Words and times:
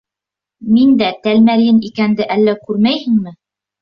—Мин 0.77 0.95
дә 1.01 1.11
тәлмәрйен 1.27 1.79
икәнде 1.91 2.27
әллә 2.37 2.59
күрмәйһеңме? 2.67 3.37